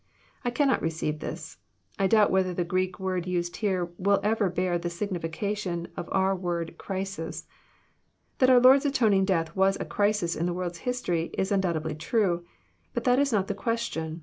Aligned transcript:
I 0.43 0.49
cannot 0.49 0.81
receive 0.81 1.19
this. 1.19 1.57
I 1.99 2.07
doubt 2.07 2.31
whether 2.31 2.55
the 2.55 2.63
Greek 2.63 2.99
word 2.99 3.27
used 3.27 3.57
here, 3.57 3.91
will 3.99 4.19
ever 4.23 4.49
bear 4.49 4.79
the 4.79 4.89
signification 4.89 5.89
of 5.95 6.09
our 6.11 6.35
word 6.35 6.73
*' 6.77 6.77
crisis." 6.79 7.45
That 8.39 8.49
our 8.49 8.59
Lord*s 8.59 8.83
atoning 8.85 9.25
death 9.25 9.55
was 9.55 9.77
a 9.79 9.85
crisis 9.85 10.35
in 10.35 10.47
the 10.47 10.53
world's 10.55 10.79
history, 10.89 11.29
Is 11.37 11.51
undoubtedly 11.51 11.93
true. 11.93 12.43
But 12.95 13.03
that 13.03 13.19
is 13.19 13.31
not 13.31 13.47
the 13.47 13.53
question. 13.53 14.19